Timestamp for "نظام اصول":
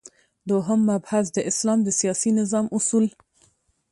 2.39-3.05